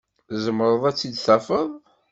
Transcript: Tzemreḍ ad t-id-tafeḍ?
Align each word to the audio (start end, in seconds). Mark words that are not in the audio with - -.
Tzemreḍ 0.27 0.83
ad 0.89 0.95
t-id-tafeḍ? 0.97 1.69